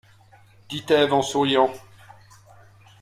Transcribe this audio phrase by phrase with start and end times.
[0.69, 1.69] dit Ève en souriant.